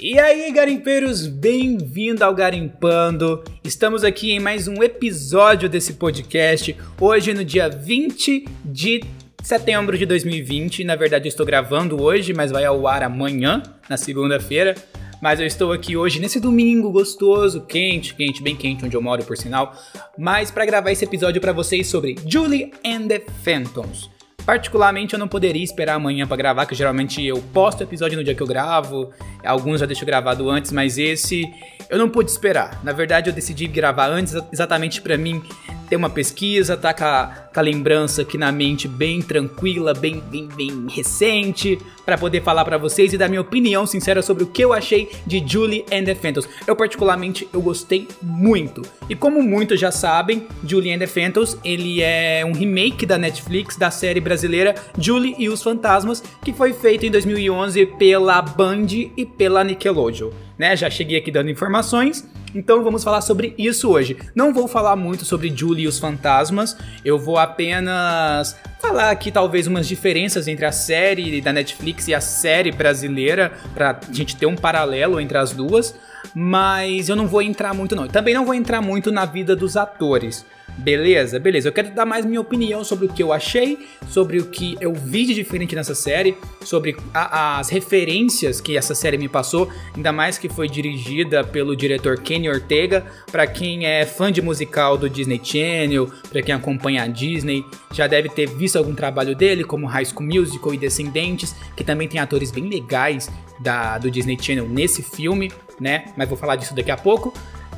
[0.00, 3.42] E aí, garimpeiros, bem-vindo ao Garimpando.
[3.64, 6.76] Estamos aqui em mais um episódio desse podcast.
[7.00, 9.02] Hoje, no dia 20 de
[9.42, 10.84] setembro de 2020.
[10.84, 14.76] Na verdade, eu estou gravando hoje, mas vai ao ar amanhã, na segunda-feira.
[15.20, 19.24] Mas eu estou aqui hoje nesse domingo gostoso, quente, quente, bem quente, onde eu moro,
[19.24, 19.74] por sinal.
[20.16, 24.08] Mas para gravar esse episódio para vocês sobre Julie and the Phantoms.
[24.48, 28.24] Particularmente, eu não poderia esperar amanhã para gravar, que geralmente eu posto o episódio no
[28.24, 29.10] dia que eu gravo.
[29.44, 31.44] Alguns já deixo gravado antes, mas esse
[31.90, 32.82] eu não pude esperar.
[32.82, 35.42] Na verdade, eu decidi gravar antes, exatamente para mim
[35.88, 40.22] ter uma pesquisa, tá com a, com a, lembrança aqui na mente bem tranquila, bem,
[40.30, 44.46] bem, bem recente, para poder falar para vocês e dar minha opinião sincera sobre o
[44.46, 46.48] que eu achei de Julie and the Phantoms.
[46.66, 48.82] Eu particularmente eu gostei muito.
[49.08, 53.76] E como muitos já sabem, Julie and the Phantoms, ele é um remake da Netflix
[53.76, 59.24] da série brasileira Julie e os Fantasmas, que foi feito em 2011 pela Band e
[59.24, 60.30] pela Nickelodeon.
[60.58, 60.74] Né?
[60.76, 62.26] Já cheguei aqui dando informações.
[62.54, 64.16] Então vamos falar sobre isso hoje.
[64.34, 69.66] Não vou falar muito sobre Julie e os fantasmas, eu vou apenas falar aqui talvez
[69.66, 74.56] umas diferenças entre a série da Netflix e a série brasileira, pra gente ter um
[74.56, 75.94] paralelo entre as duas,
[76.34, 78.06] mas eu não vou entrar muito não.
[78.06, 80.44] Também não vou entrar muito na vida dos atores.
[80.78, 81.68] Beleza, beleza.
[81.68, 84.94] Eu quero dar mais minha opinião sobre o que eu achei, sobre o que eu
[84.94, 90.12] vi de diferente nessa série, sobre a, as referências que essa série me passou, ainda
[90.12, 93.04] mais que foi dirigida pelo diretor Kenny Ortega.
[93.30, 98.06] Para quem é fã de musical do Disney Channel, para quem acompanha a Disney, já
[98.06, 102.20] deve ter visto algum trabalho dele, como High School Musical e Descendentes, que também tem
[102.20, 103.30] atores bem legais
[103.60, 106.12] da, do Disney Channel nesse filme, né?
[106.16, 107.32] Mas vou falar disso daqui a pouco.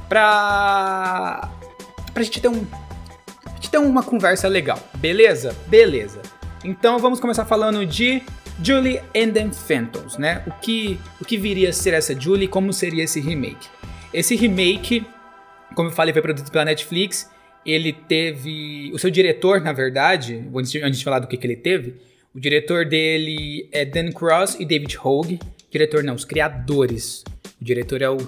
[0.08, 1.48] Pra,
[2.12, 2.66] pra gente ter um
[3.54, 5.54] gente ter uma conversa legal, beleza?
[5.68, 6.22] Beleza.
[6.64, 8.22] Então vamos começar falando de
[8.62, 10.42] Julie and the Phantoms, né?
[10.46, 13.68] O que, o que viria a ser essa Julie como seria esse remake?
[14.12, 15.06] Esse remake,
[15.74, 17.30] como eu falei, foi produzido pela Netflix.
[17.64, 18.90] Ele teve.
[18.92, 21.96] O seu diretor, na verdade, antes de, falar do que, que ele teve,
[22.34, 25.38] o diretor dele é Dan Cross e David Hogue.
[25.70, 27.24] Diretor não, os criadores.
[27.60, 28.18] O diretor é o.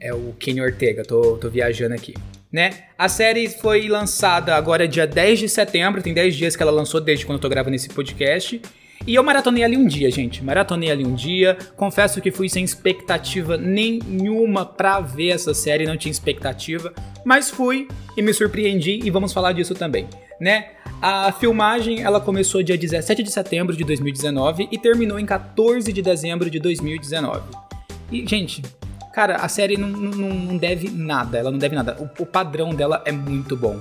[0.00, 2.14] É o Kenny Ortega, tô, tô viajando aqui
[2.52, 2.70] né?
[2.98, 7.00] A série foi lançada agora dia 10 de setembro, tem 10 dias que ela lançou
[7.00, 8.60] desde quando eu tô gravando esse podcast.
[9.06, 10.44] E eu maratonei ali um dia, gente.
[10.44, 11.56] Maratonei ali um dia.
[11.76, 16.92] Confesso que fui sem expectativa nenhuma pra ver essa série, não tinha expectativa.
[17.24, 20.06] Mas fui e me surpreendi e vamos falar disso também,
[20.40, 20.70] né?
[21.00, 26.00] A filmagem ela começou dia 17 de setembro de 2019 e terminou em 14 de
[26.00, 27.42] dezembro de 2019.
[28.12, 28.62] E, gente,
[29.12, 31.96] Cara, a série não, não, não deve nada, ela não deve nada.
[32.00, 33.78] O, o padrão dela é muito bom.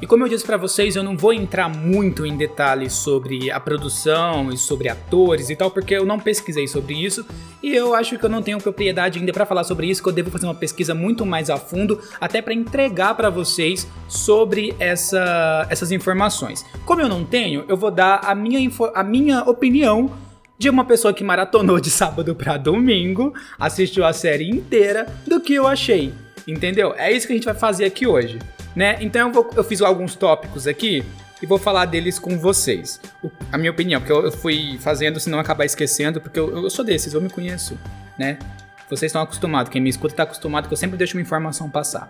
[0.00, 3.58] E como eu disse para vocês, eu não vou entrar muito em detalhes sobre a
[3.58, 7.24] produção e sobre atores e tal, porque eu não pesquisei sobre isso
[7.62, 10.12] e eu acho que eu não tenho propriedade ainda para falar sobre isso, que eu
[10.12, 15.66] devo fazer uma pesquisa muito mais a fundo, até para entregar para vocês sobre essa,
[15.70, 16.64] essas informações.
[16.84, 20.10] Como eu não tenho, eu vou dar a minha, a minha opinião
[20.58, 25.54] de uma pessoa que maratonou de sábado para domingo, assistiu a série inteira, do que
[25.54, 26.12] eu achei.
[26.46, 26.94] Entendeu?
[26.96, 28.38] É isso que a gente vai fazer aqui hoje,
[28.76, 28.98] né?
[29.00, 31.02] Então eu, vou, eu fiz alguns tópicos aqui
[31.42, 33.00] e vou falar deles com vocês.
[33.22, 36.64] O, a minha opinião, porque eu, eu, fui fazendo, se não acabar esquecendo, porque eu,
[36.64, 37.78] eu sou desses, eu me conheço,
[38.18, 38.38] né?
[38.88, 42.08] Vocês estão acostumados, quem me escuta está acostumado que eu sempre deixo uma informação passar.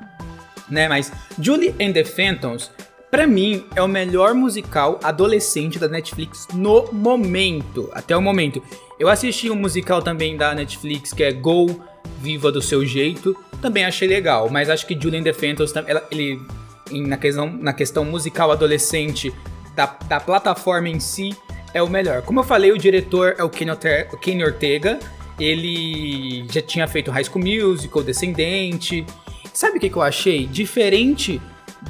[0.68, 2.72] Né, mas Julie and the Phantoms
[3.10, 8.62] para mim, é o melhor musical adolescente da Netflix no momento, até o momento.
[8.98, 11.82] Eu assisti um musical também da Netflix que é Go,
[12.18, 15.72] Viva do Seu Jeito, também achei legal, mas acho que Julian the Phantoms,
[16.10, 16.40] ele,
[16.90, 19.32] na questão, na questão musical adolescente
[19.74, 21.36] da, da plataforma em si,
[21.72, 22.22] é o melhor.
[22.22, 24.98] Como eu falei, o diretor é o Kenny Ortega,
[25.38, 29.04] ele já tinha feito High School Musical, Descendente.
[29.52, 30.46] Sabe o que, que eu achei?
[30.46, 31.40] Diferente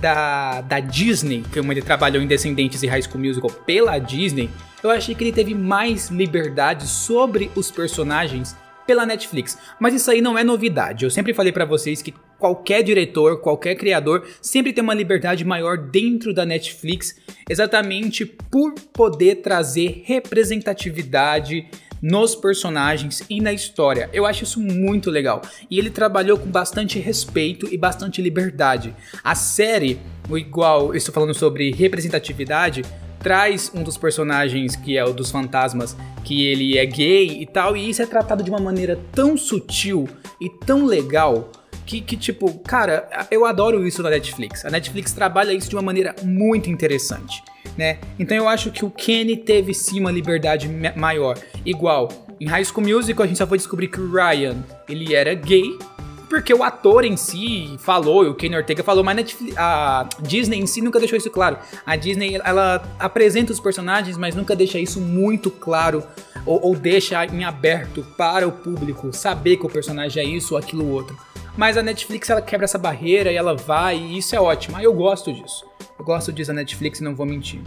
[0.00, 4.50] da, da Disney, que ele trabalhou em Descendentes e High School Musical pela Disney,
[4.82, 9.58] eu achei que ele teve mais liberdade sobre os personagens pela Netflix.
[9.80, 11.04] Mas isso aí não é novidade.
[11.04, 15.76] Eu sempre falei para vocês que qualquer diretor, qualquer criador sempre tem uma liberdade maior
[15.76, 17.16] dentro da Netflix,
[17.48, 21.66] exatamente por poder trazer representatividade
[22.00, 24.08] nos personagens e na história.
[24.12, 25.42] Eu acho isso muito legal.
[25.70, 28.94] E ele trabalhou com bastante respeito e bastante liberdade.
[29.24, 32.82] A série, o igual, estou falando sobre representatividade,
[33.18, 37.76] traz um dos personagens que é o dos fantasmas, que ele é gay e tal,
[37.76, 40.08] e isso é tratado de uma maneira tão sutil
[40.40, 41.50] e tão legal
[41.86, 44.64] que, que, tipo, cara, eu adoro isso da Netflix.
[44.64, 47.42] A Netflix trabalha isso de uma maneira muito interessante,
[47.78, 47.98] né?
[48.18, 51.38] Então eu acho que o Kenny teve sim uma liberdade maior.
[51.64, 52.08] Igual,
[52.40, 54.56] em High School Musical a gente só foi descobrir que o Ryan,
[54.88, 55.78] ele era gay,
[56.28, 60.66] porque o ator em si falou, o Kenny Ortega falou, mas Netflix, a Disney em
[60.66, 61.58] si nunca deixou isso claro.
[61.84, 66.04] A Disney, ela apresenta os personagens, mas nunca deixa isso muito claro
[66.44, 70.58] ou, ou deixa em aberto para o público saber que o personagem é isso ou
[70.58, 71.16] aquilo outro.
[71.56, 74.76] Mas a Netflix ela quebra essa barreira e ela vai, e isso é ótimo.
[74.76, 75.64] Ah, eu gosto disso.
[75.98, 77.60] Eu gosto disso da Netflix, não vou mentir.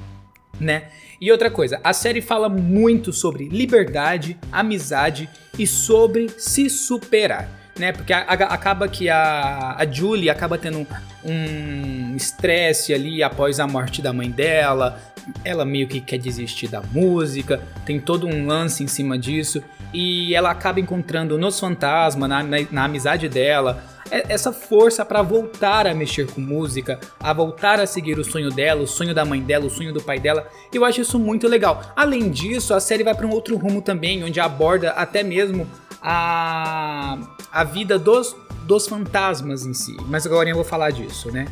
[0.59, 0.89] Né?
[1.19, 7.91] E outra coisa, a série fala muito sobre liberdade, amizade e sobre se superar né?
[7.91, 10.85] Porque a, a, acaba que a, a Julie acaba tendo
[11.23, 14.99] um estresse ali após a morte da mãe dela.
[15.43, 19.63] Ela meio que quer desistir da música, tem todo um lance em cima disso.
[19.93, 25.87] E ela acaba encontrando nos fantasmas, na, na, na amizade dela, essa força para voltar
[25.87, 29.41] a mexer com música, a voltar a seguir o sonho dela, o sonho da mãe
[29.41, 30.47] dela, o sonho do pai dela.
[30.73, 31.93] Eu acho isso muito legal.
[31.95, 35.67] Além disso, a série vai para um outro rumo também, onde aborda até mesmo
[36.01, 37.17] a,
[37.51, 39.95] a vida dos, dos fantasmas em si.
[40.07, 41.47] Mas agora eu vou falar disso, né?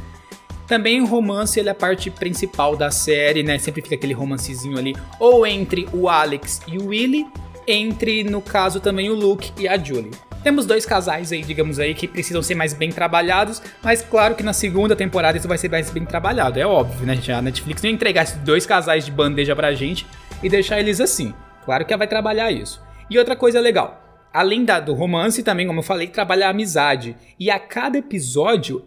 [0.68, 3.58] Também o romance ele é a parte principal da série, né?
[3.58, 7.26] Sempre fica aquele romancezinho ali, ou entre o Alex e o Willy,
[7.66, 10.12] entre, no caso, também o Luke e a Julie.
[10.44, 14.44] Temos dois casais aí, digamos aí, que precisam ser mais bem trabalhados, mas claro que
[14.44, 17.20] na segunda temporada isso vai ser mais bem trabalhado, é óbvio, né?
[17.34, 20.06] A Netflix não ia entregar esses dois casais de bandeja pra gente
[20.44, 21.34] e deixar eles assim.
[21.66, 22.82] Claro que ela vai trabalhar isso.
[23.10, 24.07] E outra coisa legal,
[24.38, 27.16] além da, do romance, também, como eu falei, trabalha a amizade.
[27.40, 28.86] E a cada episódio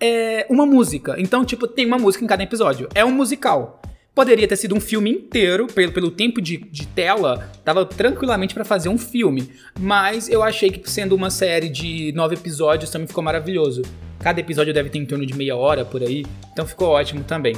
[0.00, 1.16] é uma música.
[1.18, 2.88] Então, tipo, tem uma música em cada episódio.
[2.94, 3.82] É um musical.
[4.14, 8.64] Poderia ter sido um filme inteiro, pelo, pelo tempo de, de tela, dava tranquilamente para
[8.64, 9.50] fazer um filme.
[9.78, 13.82] Mas eu achei que, sendo uma série de nove episódios, também ficou maravilhoso.
[14.18, 17.54] Cada episódio deve ter em torno de meia hora por aí, então ficou ótimo também.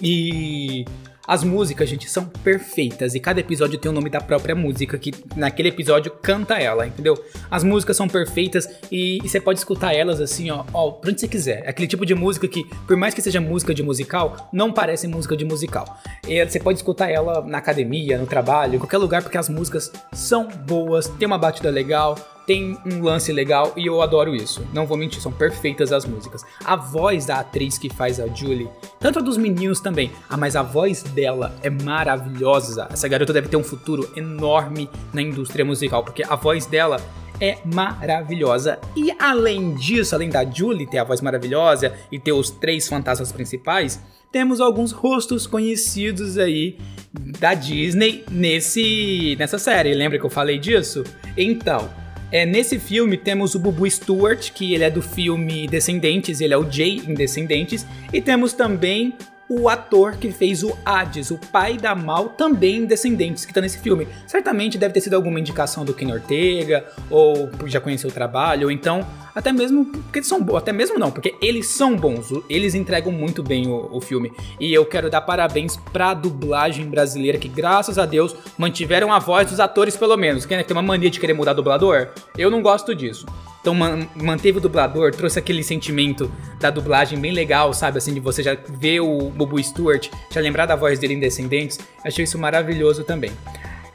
[0.00, 0.84] E
[1.32, 5.14] as músicas, gente, são perfeitas e cada episódio tem o nome da própria música que
[5.34, 7.18] naquele episódio canta ela, entendeu?
[7.50, 11.26] As músicas são perfeitas e, você pode escutar elas assim, ó, ó, pra onde você
[11.26, 11.62] quiser.
[11.64, 15.08] É aquele tipo de música que, por mais que seja música de musical, não parece
[15.08, 15.98] música de musical.
[16.28, 19.90] E você pode escutar ela na academia, no trabalho, em qualquer lugar, porque as músicas
[20.12, 22.14] são boas, tem uma batida legal,
[22.46, 24.66] tem um lance legal e eu adoro isso.
[24.72, 26.44] Não vou mentir, são perfeitas as músicas.
[26.64, 28.68] A voz da atriz que faz a Julie,
[28.98, 32.88] tanto a dos meninos também, ah, mas a voz dela é maravilhosa.
[32.90, 37.00] Essa garota deve ter um futuro enorme na indústria musical, porque a voz dela
[37.40, 38.78] é maravilhosa.
[38.94, 43.32] E além disso, além da Julie ter a voz maravilhosa e ter os três fantasmas
[43.32, 44.00] principais,
[44.30, 46.78] temos alguns rostos conhecidos aí
[47.12, 49.92] da Disney nesse nessa série.
[49.92, 51.04] Lembra que eu falei disso?
[51.36, 51.90] Então,
[52.32, 56.56] é, nesse filme temos o Bubu Stewart, que ele é do filme Descendentes, ele é
[56.56, 59.14] o Jay em Descendentes, e temos também
[59.60, 63.78] o ator que fez o Hades, o pai da Mal, também Descendentes, que tá nesse
[63.78, 64.08] filme.
[64.26, 68.70] Certamente deve ter sido alguma indicação do Ken Ortega, ou já conheceu o trabalho, ou
[68.70, 72.74] então até mesmo porque eles são bons, até mesmo não, porque eles são bons, eles
[72.74, 74.32] entregam muito bem o, o filme.
[74.60, 79.50] E eu quero dar parabéns pra dublagem brasileira, que graças a Deus mantiveram a voz
[79.50, 80.44] dos atores pelo menos.
[80.44, 82.08] Quem tem uma mania de querer mudar dublador?
[82.36, 83.26] Eu não gosto disso.
[83.62, 86.30] Então man manteve o dublador, trouxe aquele sentimento
[86.60, 87.98] da dublagem bem legal, sabe?
[87.98, 91.78] Assim, de você já ver o Bobo Stewart, já lembrar da voz dele em Descendentes.
[92.04, 93.30] Achei isso maravilhoso também.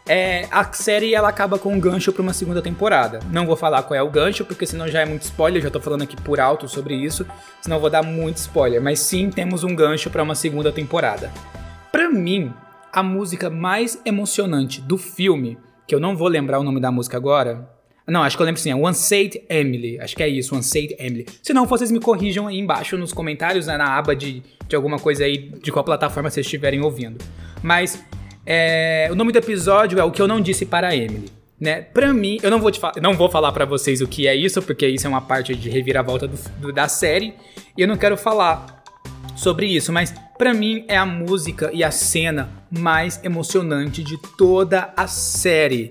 [0.07, 3.19] É, a série ela acaba com um gancho para uma segunda temporada.
[3.29, 5.81] Não vou falar qual é o gancho, porque senão já é muito spoiler, já tô
[5.81, 7.25] falando aqui por alto sobre isso,
[7.61, 11.29] senão vou dar muito spoiler, mas sim temos um gancho para uma segunda temporada.
[11.91, 12.53] Para mim,
[12.91, 17.17] a música mais emocionante do filme, que eu não vou lembrar o nome da música
[17.17, 17.69] agora,
[18.07, 19.99] não, acho que eu lembro sim, é One Said Emily.
[19.99, 21.25] Acho que é isso, One Said Emily.
[21.43, 24.97] Se não, vocês me corrijam aí embaixo nos comentários, né, na aba de, de alguma
[24.97, 27.17] coisa aí, de qual plataforma vocês estiverem ouvindo.
[27.61, 28.01] Mas
[28.45, 31.29] é, o nome do episódio é O que eu não disse para a Emily.
[31.59, 31.81] Né?
[31.81, 34.61] Pra mim, eu não vou, te não vou falar para vocês o que é isso,
[34.61, 37.33] porque isso é uma parte de reviravolta do, do, da série,
[37.75, 38.83] e eu não quero falar
[39.35, 44.93] sobre isso, mas para mim é a música e a cena mais emocionante de toda
[44.95, 45.89] a série.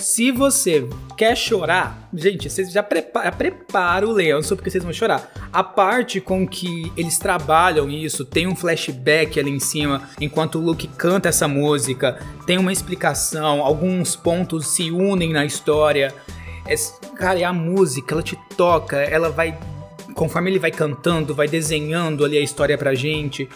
[0.00, 5.30] Se você quer chorar, gente, vocês já prepara, prepara o lenço porque vocês vão chorar.
[5.52, 10.62] A parte com que eles trabalham isso, tem um flashback ali em cima, enquanto o
[10.62, 16.14] Luke canta essa música, tem uma explicação, alguns pontos se unem na história.
[16.66, 16.74] É,
[17.14, 19.58] cara, e a música, ela te toca, ela vai
[20.14, 23.48] conforme ele vai cantando, vai desenhando ali a história pra gente.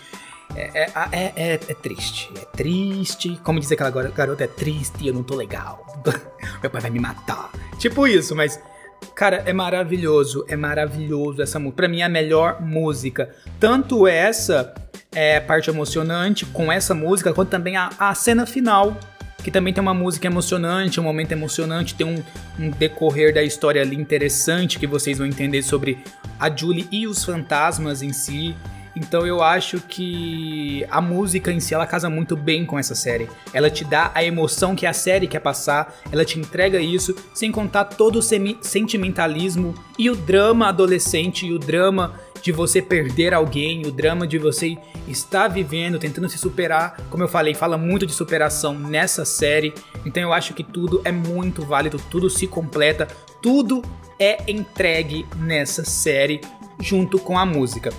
[0.55, 2.31] É, é, é, é, é, triste.
[2.37, 3.41] É triste.
[3.43, 5.85] Como diz aquela garota, é triste, eu não tô legal.
[6.63, 7.51] Meu pai vai me matar.
[7.79, 8.61] Tipo isso, mas.
[9.15, 10.45] Cara, é maravilhoso.
[10.49, 11.77] É maravilhoso essa música.
[11.77, 13.35] Pra mim é a melhor música.
[13.61, 14.75] Tanto essa
[15.13, 18.97] é parte emocionante com essa música, quanto também a, a cena final
[19.45, 22.23] que também tem uma música emocionante, um momento emocionante, tem um,
[22.59, 25.99] um decorrer da história ali interessante que vocês vão entender sobre
[26.41, 28.57] a Julie e os fantasmas em si.
[28.97, 33.29] Então eu acho que a música em si ela casa muito bem com essa série.
[33.53, 37.51] Ela te dá a emoção que a série quer passar, ela te entrega isso, sem
[37.51, 43.87] contar todo o sentimentalismo e o drama adolescente e o drama de você perder alguém,
[43.87, 44.77] o drama de você
[45.09, 47.01] estar vivendo, tentando se superar.
[47.09, 49.73] Como eu falei, fala muito de superação nessa série.
[50.05, 53.09] Então eu acho que tudo é muito válido, tudo se completa,
[53.41, 53.83] tudo
[54.19, 56.43] é entregue nessa série
[56.79, 57.91] junto com a música.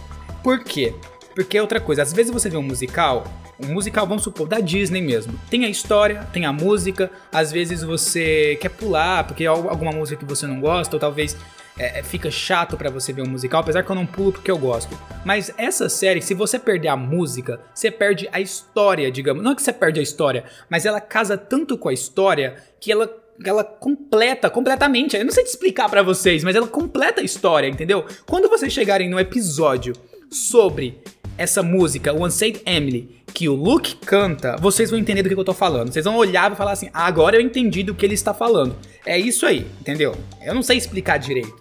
[0.45, 0.93] Por quê?
[1.33, 3.23] Porque é outra coisa, às vezes você vê um musical,
[3.59, 5.33] um musical, vamos supor, da Disney mesmo.
[5.49, 10.23] Tem a história, tem a música, às vezes você quer pular porque é alguma música
[10.23, 11.35] que você não gosta, ou talvez
[11.79, 14.51] é, é fica chato para você ver um musical, apesar que eu não pulo porque
[14.51, 14.95] eu gosto.
[15.25, 19.43] Mas essa série, se você perder a música, você perde a história, digamos.
[19.43, 22.91] Não é que você perde a história, mas ela casa tanto com a história que
[22.91, 23.11] ela
[23.43, 25.17] ela completa completamente.
[25.17, 28.05] Eu não sei te explicar para vocês, mas ela completa a história, entendeu?
[28.25, 29.93] Quando vocês chegarem no episódio
[30.35, 30.99] sobre
[31.37, 35.43] essa música, One Said Emily, que o Luke canta, vocês vão entender do que eu
[35.43, 35.91] tô falando.
[35.91, 38.75] Vocês vão olhar e falar assim: ah, agora eu entendi do que ele está falando.
[39.05, 40.15] É isso aí, entendeu?
[40.41, 41.55] Eu não sei explicar direito.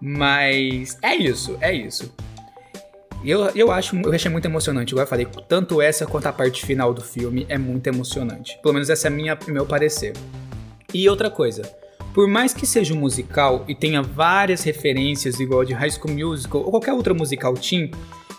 [0.00, 2.12] Mas é isso, é isso.
[3.24, 6.64] Eu, eu acho eu achei muito emocionante, igual eu falei, tanto essa quanto a parte
[6.64, 8.58] final do filme é muito emocionante.
[8.62, 10.12] Pelo menos essa é minha, meu parecer.
[10.94, 11.62] E outra coisa,
[12.16, 16.62] por mais que seja um musical e tenha várias referências igual de High School Musical
[16.62, 17.90] ou qualquer outra musical teen,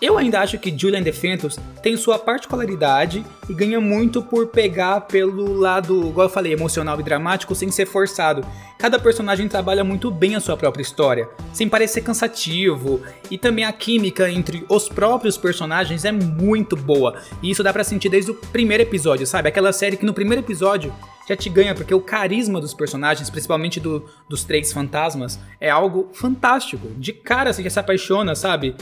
[0.01, 5.53] eu ainda acho que Julian DeFantos tem sua particularidade e ganha muito por pegar pelo
[5.53, 8.43] lado, igual eu falei, emocional e dramático sem ser forçado.
[8.79, 13.71] Cada personagem trabalha muito bem a sua própria história, sem parecer cansativo, e também a
[13.71, 17.21] química entre os próprios personagens é muito boa.
[17.43, 19.49] E isso dá para sentir desde o primeiro episódio, sabe?
[19.49, 20.91] Aquela série que no primeiro episódio
[21.27, 26.09] já te ganha, porque o carisma dos personagens, principalmente do, dos três fantasmas, é algo
[26.13, 26.87] fantástico.
[26.97, 28.75] De cara você já se apaixona, sabe?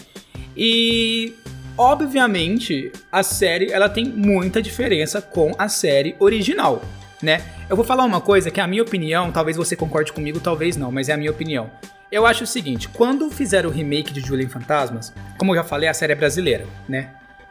[0.56, 1.34] E
[1.78, 6.82] obviamente a série ela tem muita diferença com a série original,
[7.22, 7.42] né?
[7.68, 10.78] Eu vou falar uma coisa que é a minha opinião, talvez você concorde comigo, talvez
[10.78, 11.72] não, mas é a minha opinião.
[12.12, 15.90] Eu acho o seguinte, quando fizeram o remake de Julian Fantasmas, como eu já falei,
[15.90, 17.10] a série é brasileira, né?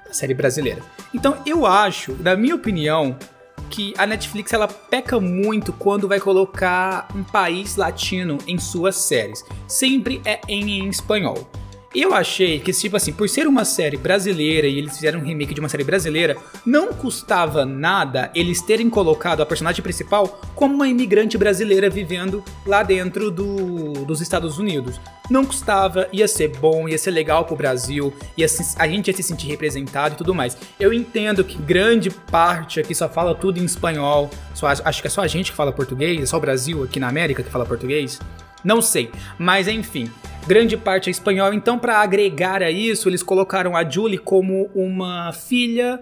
[0.09, 0.81] A série brasileira.
[1.13, 3.19] Então eu acho, na minha opinião,
[3.71, 9.45] que a Netflix ela peca muito quando vai colocar um país latino em suas séries.
[9.67, 11.49] Sempre é em espanhol.
[11.95, 15.55] Eu achei que, tipo assim, por ser uma série brasileira e eles fizeram um remake
[15.55, 16.37] de uma série brasileira,
[16.67, 22.83] não custava nada eles terem colocado a personagem principal como uma imigrante brasileira vivendo lá
[22.83, 25.01] dentro do, dos Estados Unidos.
[25.31, 29.15] Não custava, ia ser bom, ia ser legal pro Brasil, ia se, a gente ia
[29.15, 30.57] se sentir representado e tudo mais.
[30.81, 35.11] Eu entendo que grande parte aqui só fala tudo em espanhol, só, acho que é
[35.11, 37.65] só a gente que fala português, é só o Brasil aqui na América que fala
[37.65, 38.19] português.
[38.65, 40.11] Não sei, mas enfim,
[40.47, 41.53] grande parte é espanhol.
[41.53, 46.01] Então, para agregar a isso, eles colocaram a Julie como uma filha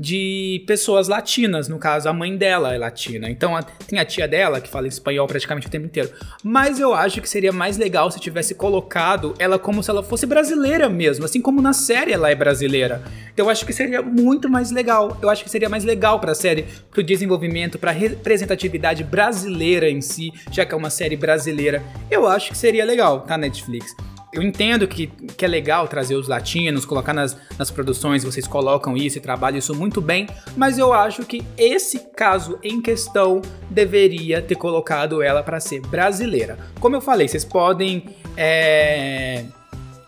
[0.00, 3.28] de pessoas latinas, no caso a mãe dela é latina.
[3.28, 6.10] Então a, tem a tia dela que fala espanhol praticamente o tempo inteiro.
[6.42, 10.24] Mas eu acho que seria mais legal se tivesse colocado ela como se ela fosse
[10.24, 13.02] brasileira mesmo, assim como na série ela é brasileira.
[13.34, 15.18] Então eu acho que seria muito mais legal.
[15.20, 20.00] Eu acho que seria mais legal para a série, pro desenvolvimento, para representatividade brasileira em
[20.00, 21.82] si, já que é uma série brasileira.
[22.10, 23.94] Eu acho que seria legal, tá Netflix
[24.32, 28.96] eu entendo que, que é legal trazer os latinos, colocar nas, nas produções, vocês colocam
[28.96, 34.40] isso e trabalham isso muito bem, mas eu acho que esse caso em questão deveria
[34.40, 36.58] ter colocado ela para ser brasileira.
[36.78, 38.04] Como eu falei, vocês podem.
[38.36, 39.44] É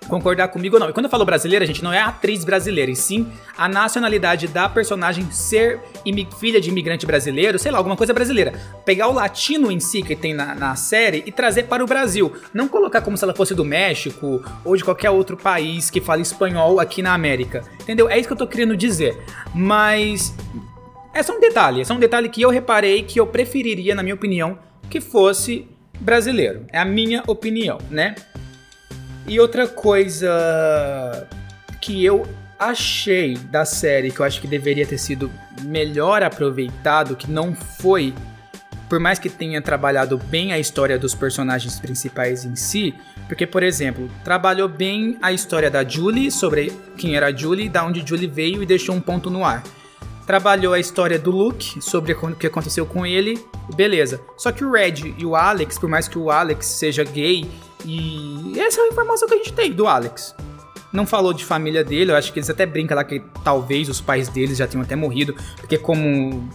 [0.08, 0.90] concordar comigo ou não.
[0.90, 4.48] E quando eu falo brasileira, gente, não é a atriz brasileira, e sim a nacionalidade
[4.48, 5.80] da personagem ser
[6.38, 8.52] filha de imigrante brasileiro, sei lá, alguma coisa brasileira.
[8.84, 12.32] Pegar o latino em si que tem na, na série e trazer para o Brasil.
[12.52, 16.22] Não colocar como se ela fosse do México ou de qualquer outro país que fale
[16.22, 17.64] espanhol aqui na América.
[17.80, 18.08] Entendeu?
[18.08, 19.18] É isso que eu tô querendo dizer.
[19.54, 20.34] Mas.
[21.14, 21.82] É só um detalhe.
[21.82, 25.68] É só um detalhe que eu reparei que eu preferiria, na minha opinião, que fosse
[26.00, 26.66] brasileiro.
[26.72, 28.14] É a minha opinião, né?
[29.26, 31.26] E outra coisa
[31.80, 32.26] que eu
[32.58, 35.30] achei da série que eu acho que deveria ter sido
[35.62, 38.14] melhor aproveitado, que não foi,
[38.88, 42.94] por mais que tenha trabalhado bem a história dos personagens principais em si,
[43.26, 47.84] porque, por exemplo, trabalhou bem a história da Julie, sobre quem era a Julie, da
[47.84, 49.62] onde Julie veio e deixou um ponto no ar.
[50.26, 54.20] Trabalhou a história do Luke, sobre o que aconteceu com ele, beleza.
[54.36, 57.50] Só que o Red e o Alex, por mais que o Alex seja gay
[57.84, 60.34] e essa é a informação que a gente tem do Alex.
[60.92, 64.00] Não falou de família dele, eu acho que eles até brincam lá que talvez os
[64.00, 66.48] pais deles já tenham até morrido, porque como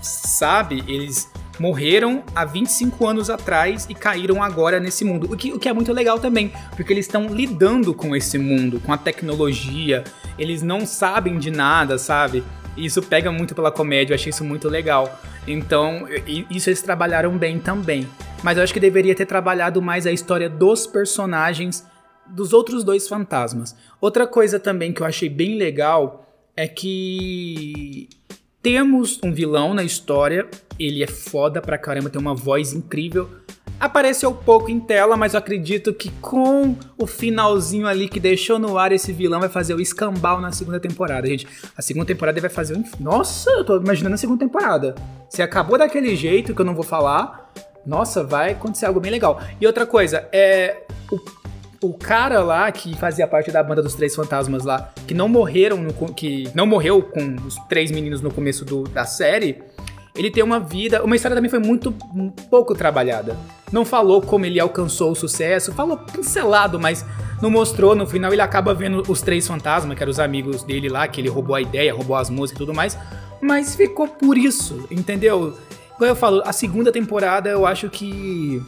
[0.00, 5.32] sabe, eles morreram há 25 anos atrás e caíram agora nesse mundo.
[5.32, 8.80] O que, o que é muito legal também, porque eles estão lidando com esse mundo,
[8.80, 10.02] com a tecnologia,
[10.38, 12.42] eles não sabem de nada, sabe?
[12.76, 15.20] E isso pega muito pela comédia, eu achei isso muito legal.
[15.46, 16.06] Então,
[16.50, 18.08] isso eles trabalharam bem também.
[18.42, 21.86] Mas eu acho que deveria ter trabalhado mais a história dos personagens
[22.26, 23.76] dos outros dois fantasmas.
[24.00, 28.08] Outra coisa também que eu achei bem legal é que
[28.62, 33.28] temos um vilão na história, ele é foda pra caramba, tem uma voz incrível.
[33.78, 38.78] Apareceu pouco em tela, mas eu acredito que com o finalzinho ali que deixou no
[38.78, 41.48] ar, esse vilão vai fazer o escambau na segunda temporada, gente.
[41.76, 42.84] A segunda temporada vai fazer o.
[43.00, 44.94] Nossa, eu tô imaginando a segunda temporada.
[45.28, 47.52] Se acabou daquele jeito que eu não vou falar,
[47.84, 49.40] nossa, vai acontecer algo bem legal.
[49.60, 50.82] E outra coisa, é.
[51.10, 51.42] O
[51.82, 55.78] o cara lá que fazia parte da banda dos Três Fantasmas lá, que não morreram,
[55.78, 59.60] no, que não morreu com os três meninos no começo do, da série,
[60.14, 61.90] ele tem uma vida, uma história também foi muito
[62.48, 63.36] pouco trabalhada.
[63.72, 67.04] Não falou como ele alcançou o sucesso, falou pincelado, mas
[67.40, 67.96] não mostrou.
[67.96, 71.20] No final ele acaba vendo os três fantasmas, que eram os amigos dele lá, que
[71.20, 72.96] ele roubou a ideia, roubou as músicas e tudo mais.
[73.40, 75.56] Mas ficou por isso, entendeu?
[76.02, 78.60] Como eu falo, a segunda temporada eu acho que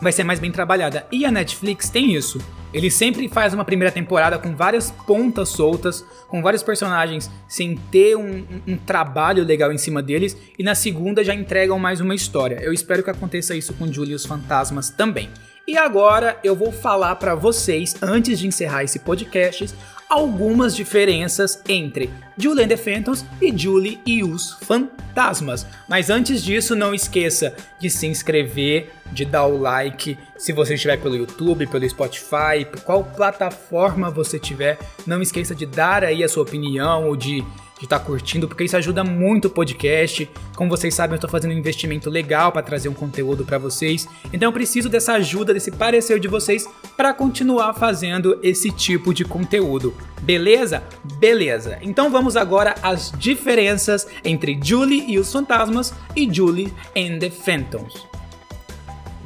[0.00, 1.04] vai ser mais bem trabalhada.
[1.10, 2.40] E a Netflix tem isso.
[2.72, 8.16] Ele sempre faz uma primeira temporada com várias pontas soltas, com vários personagens sem ter
[8.16, 12.60] um, um, trabalho legal em cima deles, e na segunda já entregam mais uma história.
[12.62, 15.28] Eu espero que aconteça isso com Julius Fantasmas também.
[15.68, 19.68] E agora eu vou falar para vocês, antes de encerrar esse podcast,
[20.08, 22.08] algumas diferenças entre
[22.38, 25.66] Julie and the Phantoms e Julie e os Fantasmas.
[25.86, 30.98] Mas antes disso, não esqueça de se inscrever, de dar o like, se você estiver
[31.02, 36.44] pelo YouTube, pelo Spotify, qual plataforma você tiver, não esqueça de dar aí a sua
[36.44, 37.44] opinião ou de
[37.78, 40.28] de estar tá curtindo, porque isso ajuda muito o podcast.
[40.56, 44.08] Como vocês sabem, eu estou fazendo um investimento legal para trazer um conteúdo para vocês.
[44.32, 49.24] Então eu preciso dessa ajuda, desse parecer de vocês para continuar fazendo esse tipo de
[49.24, 49.94] conteúdo.
[50.22, 50.82] Beleza?
[51.18, 51.78] Beleza.
[51.80, 58.06] Então vamos agora às diferenças entre Julie e os fantasmas e Julie and the Phantoms.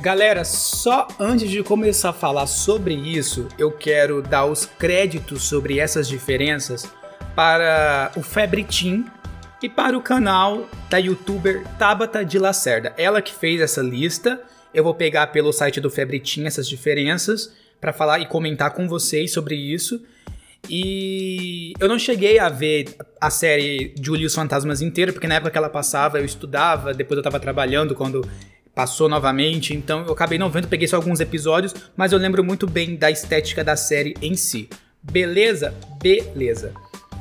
[0.02, 5.78] Galera, só antes de começar a falar sobre isso, eu quero dar os créditos sobre
[5.78, 6.90] essas diferenças
[7.34, 9.04] para o Febre Team
[9.62, 12.92] e para o canal da youtuber Tabata de Lacerda.
[12.96, 14.40] Ela que fez essa lista.
[14.74, 18.88] Eu vou pegar pelo site do Febre Team essas diferenças para falar e comentar com
[18.88, 20.02] vocês sobre isso.
[20.68, 25.58] E eu não cheguei a ver a série Julius Fantasmas inteira, porque na época que
[25.58, 28.26] ela passava eu estudava, depois eu estava trabalhando quando
[28.74, 32.66] passou novamente, então eu acabei não vendo, peguei só alguns episódios, mas eu lembro muito
[32.66, 34.68] bem da estética da série em si.
[35.02, 35.74] Beleza?
[36.00, 36.72] Beleza.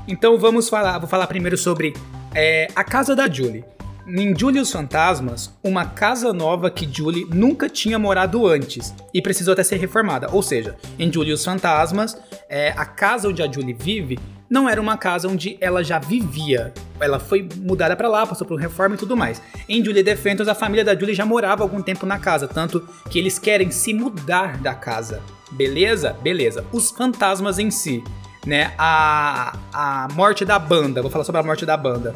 [0.08, 1.94] Então vamos falar, vou falar primeiro sobre
[2.34, 3.64] é, a casa da Julie.
[4.08, 9.54] Em Julie os Fantasmas, uma casa nova que Julie nunca tinha morado antes e precisou
[9.54, 10.28] até ser reformada.
[10.32, 12.18] Ou seja, em Julie os Fantasmas,
[12.50, 14.18] é, a casa onde a Julie vive
[14.50, 16.74] não era uma casa onde ela já vivia.
[17.00, 19.42] Ela foi mudada para lá, passou por reforma e tudo mais.
[19.70, 20.18] Em Julie The
[20.50, 23.94] a família da Julie já morava algum tempo na casa, tanto que eles querem se
[23.94, 25.22] mudar da casa.
[25.52, 26.18] Beleza?
[26.22, 26.66] Beleza.
[26.74, 28.04] Os fantasmas em si
[28.46, 31.02] né, a, a morte da banda.
[31.02, 32.16] Vou falar sobre a morte da banda.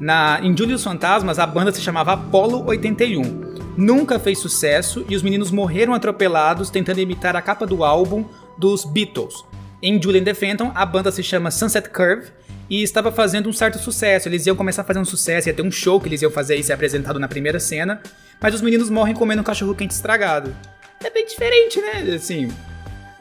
[0.00, 3.52] Na, em Julius Fantasmas, a banda se chamava Apollo 81.
[3.76, 8.24] Nunca fez sucesso e os meninos morreram atropelados tentando imitar a capa do álbum
[8.58, 9.44] dos Beatles.
[9.80, 12.30] Em Julian the Phantom, a banda se chama Sunset Curve
[12.68, 14.28] e estava fazendo um certo sucesso.
[14.28, 16.56] Eles iam começar a fazer um sucesso, ia ter um show que eles iam fazer
[16.56, 18.00] e ser apresentado na primeira cena,
[18.40, 20.54] mas os meninos morrem comendo um cachorro quente estragado.
[21.02, 22.14] É bem diferente, né?
[22.14, 22.48] Assim,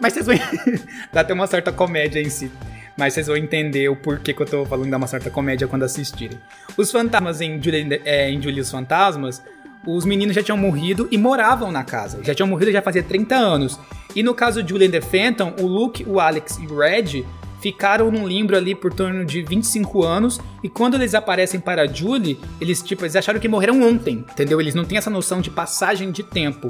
[0.01, 0.35] mas vocês vão.
[1.13, 2.51] Dá até uma certa comédia em si.
[2.97, 5.83] Mas vocês vão entender o porquê que eu tô falando de uma certa comédia quando
[5.83, 6.37] assistirem.
[6.75, 9.41] Os fantasmas em, Julie, é, Julie os Fantasmas,
[9.85, 12.21] os meninos já tinham morrido e moravam na casa.
[12.23, 13.79] Já tinham morrido já fazia 30 anos.
[14.15, 17.25] E no caso de Julie and the Phantom, o Luke, o Alex e o Red
[17.61, 20.39] ficaram num limbo ali por torno de 25 anos.
[20.63, 24.59] E quando eles aparecem para Julie, eles, tipo, eles acharam que morreram ontem, entendeu?
[24.59, 26.67] Eles não têm essa noção de passagem de tempo.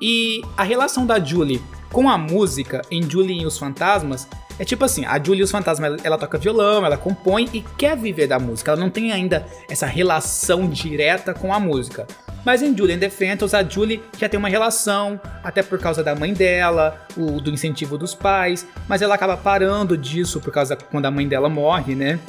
[0.00, 4.26] E a relação da Julie com a música em Julie e os Fantasmas
[4.58, 7.60] é tipo assim, a Julie e os Fantasmas, ela, ela, toca violão, ela compõe e
[7.76, 8.72] quer viver da música.
[8.72, 12.06] Ela não tem ainda essa relação direta com a música.
[12.44, 16.04] Mas em Julie and the Phantoms, a Julie já tem uma relação, até por causa
[16.04, 20.76] da mãe dela, o, do incentivo dos pais, mas ela acaba parando disso por causa
[20.76, 22.20] quando a mãe dela morre, né?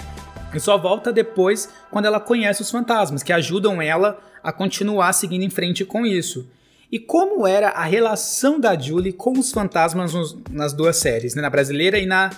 [0.54, 5.44] E só volta depois quando ela conhece os fantasmas, que ajudam ela a continuar seguindo
[5.44, 6.48] em frente com isso
[6.96, 11.42] e como era a relação da Julie com os fantasmas nos, nas duas séries, né,
[11.42, 12.30] na brasileira e na,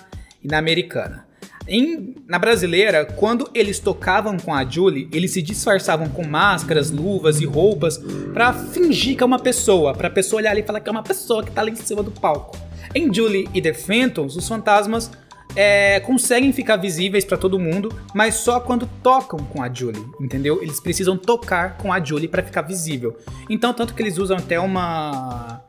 [0.42, 1.28] e na americana.
[1.68, 7.40] Em, na brasileira, quando eles tocavam com a Julie, eles se disfarçavam com máscaras, luvas
[7.40, 7.98] e roupas
[8.34, 11.04] para fingir que é uma pessoa, pra pessoa olhar ali e falar que é uma
[11.04, 12.58] pessoa que tá ali em cima do palco.
[12.92, 15.08] Em Julie e The Phantoms, os fantasmas
[15.56, 20.62] é, conseguem ficar visíveis para todo mundo, mas só quando tocam com a Julie, entendeu?
[20.62, 23.16] Eles precisam tocar com a Julie para ficar visível.
[23.48, 25.62] Então, tanto que eles usam até uma.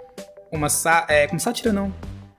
[0.52, 0.68] Uma.
[1.08, 1.94] É, como sátira, não.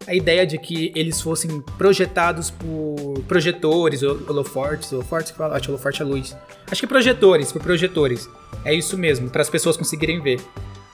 [0.06, 5.56] A ideia de que eles fossem projetados por projetores, holofortes, holofortes que?
[5.56, 6.36] Acho holoforte é luz.
[6.70, 8.28] Acho que projetores, por projetores.
[8.64, 10.40] É isso mesmo, para as pessoas conseguirem ver.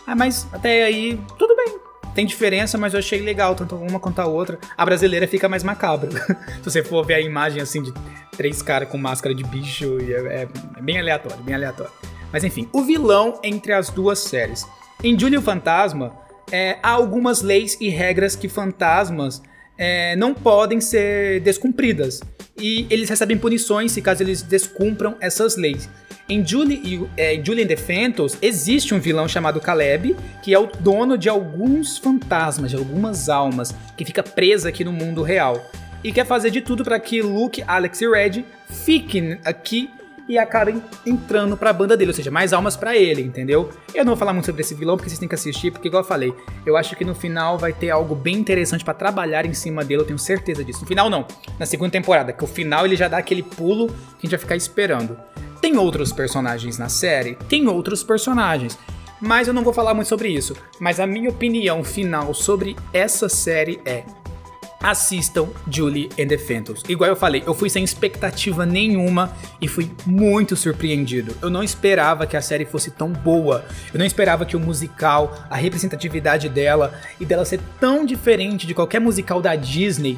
[0.07, 1.21] Ah, mas até aí,
[2.17, 4.59] tem diferença, mas eu achei legal, tanto uma quanto a outra.
[4.75, 6.11] A brasileira fica mais macabra.
[6.65, 7.93] Se você for ver a imagem assim de
[8.35, 10.49] três caras com máscara de bicho, é, é,
[10.79, 11.93] é, bem aleatório, bem aleatório.
[12.33, 14.67] Mas enfim, o vilão entre as duas séries.
[15.05, 16.17] Em Júlio Fantasma,
[16.51, 19.43] é, há algumas leis e regras que fantasmas
[19.77, 22.23] é, não podem ser descumpridas.
[22.59, 25.87] E eles recebem punições se caso eles descumpram essas leis.
[26.29, 30.67] Em Julie, é, Julie and the Phantoms, existe um vilão chamado Caleb, que é o
[30.67, 35.71] dono de alguns fantasmas, de algumas almas, que fica presa aqui no mundo real.
[36.03, 39.89] E quer fazer de tudo para que Luke, Alex e Red fiquem aqui
[40.29, 43.71] e acabem entrando pra banda dele, ou seja, mais almas para ele, entendeu?
[43.95, 46.03] Eu não vou falar muito sobre esse vilão porque vocês têm que assistir, porque igual
[46.03, 46.35] eu falei,
[46.67, 50.01] eu acho que no final vai ter algo bem interessante para trabalhar em cima dele,
[50.01, 50.81] eu tenho certeza disso.
[50.81, 51.25] No final não,
[51.57, 54.41] na segunda temporada, que o final ele já dá aquele pulo que a gente vai
[54.41, 55.17] ficar esperando.
[55.67, 57.35] Tem outros personagens na série?
[57.49, 58.79] Tem outros personagens.
[59.21, 60.55] Mas eu não vou falar muito sobre isso.
[60.79, 64.05] Mas a minha opinião final sobre essa série é:
[64.81, 66.85] assistam Julie and the Phantoms.
[66.89, 71.35] Igual eu falei, eu fui sem expectativa nenhuma e fui muito surpreendido.
[71.43, 73.65] Eu não esperava que a série fosse tão boa.
[73.93, 78.75] Eu não esperava que o musical, a representatividade dela e dela ser tão diferente de
[78.75, 80.17] qualquer musical da Disney.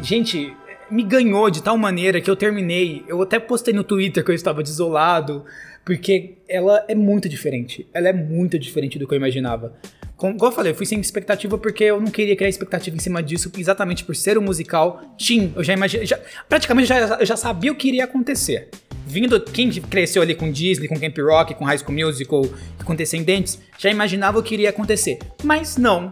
[0.00, 0.56] Gente,
[0.90, 3.04] me ganhou de tal maneira que eu terminei.
[3.08, 5.44] Eu até postei no Twitter que eu estava desolado,
[5.84, 7.86] porque ela é muito diferente.
[7.92, 9.74] Ela é muito diferente do que eu imaginava.
[10.16, 12.98] Como, como eu falei, eu fui sem expectativa porque eu não queria criar expectativa em
[12.98, 15.00] cima disso, exatamente por ser um musical.
[15.16, 16.06] Tim, eu já imaginei.
[16.06, 18.68] Já, praticamente já, eu já sabia o que iria acontecer.
[19.06, 22.42] Vindo, quem cresceu ali com Disney, com Camp Rock, com High School Musical,
[22.84, 25.18] com Descendentes, já imaginava o que iria acontecer.
[25.42, 26.10] Mas não,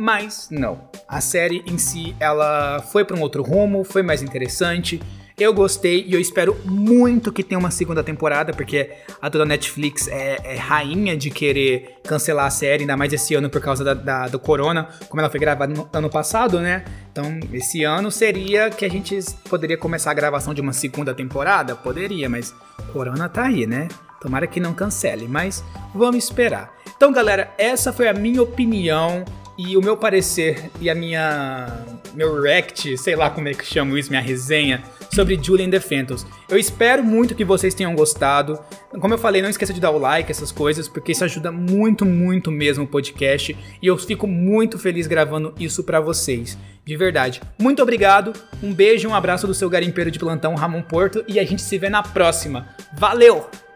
[0.00, 0.88] mas não.
[1.06, 5.00] A série em si, ela foi para um outro rumo, foi mais interessante.
[5.38, 10.08] Eu gostei e eu espero muito que tenha uma segunda temporada, porque a dona Netflix
[10.08, 13.94] é, é, rainha de querer cancelar a série, ainda mais esse ano por causa da,
[13.94, 16.84] da, do corona, como ela foi gravada no ano passado, né?
[17.10, 21.74] Então, esse ano seria que a gente poderia começar a gravação de uma segunda temporada?
[21.74, 22.54] Poderia, mas
[22.92, 23.88] corona tá aí, né?
[24.20, 26.70] Tomara que não cancele, mas vamos esperar.
[26.94, 29.24] Então, galera, essa foi a minha opinião
[29.66, 31.84] e o meu parecer e a minha.
[32.14, 36.26] meu react, sei lá como é que chamo isso, minha resenha sobre Julian Phantoms.
[36.48, 38.58] Eu espero muito que vocês tenham gostado.
[39.00, 42.06] Como eu falei, não esqueça de dar o like, essas coisas, porque isso ajuda muito,
[42.06, 43.56] muito mesmo o podcast.
[43.82, 46.56] E eu fico muito feliz gravando isso para vocês.
[46.84, 47.40] De verdade.
[47.58, 51.44] Muito obrigado, um beijo um abraço do seu garimpeiro de plantão, Ramon Porto, e a
[51.44, 52.68] gente se vê na próxima.
[52.94, 53.69] Valeu!